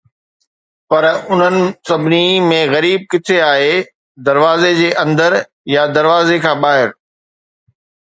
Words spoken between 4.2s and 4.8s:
دروازي